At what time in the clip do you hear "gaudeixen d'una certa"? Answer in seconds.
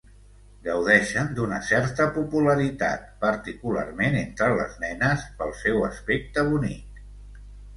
0.67-2.07